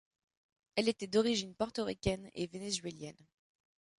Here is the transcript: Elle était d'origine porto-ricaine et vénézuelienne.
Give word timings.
Elle 0.77 0.89
était 0.89 1.05
d'origine 1.05 1.53
porto-ricaine 1.53 2.31
et 2.33 2.47
vénézuelienne. 2.47 3.23